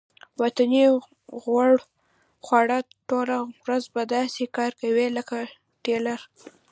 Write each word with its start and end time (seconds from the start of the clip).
وطني 0.41 0.85
غوړ 1.41 1.71
وخوره 1.83 2.79
ټوله 3.09 3.37
ورځ 3.63 3.83
به 3.93 4.01
داسې 4.15 4.43
کار 4.57 4.71
کوې 4.81 5.07
لکه 5.17 5.37
ټېلر. 5.83 6.19